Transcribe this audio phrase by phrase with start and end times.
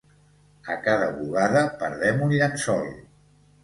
[0.73, 2.95] A cada bugada perdem un llençol